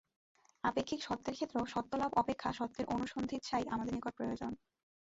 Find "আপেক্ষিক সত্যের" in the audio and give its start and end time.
0.63-1.35